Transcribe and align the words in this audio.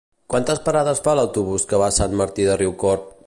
Quines 0.33 0.61
parades 0.69 1.01
fa 1.07 1.15
l'autobús 1.19 1.67
que 1.73 1.83
va 1.83 1.91
a 1.91 1.97
Sant 1.99 2.17
Martí 2.25 2.51
de 2.51 2.57
Riucorb? 2.65 3.07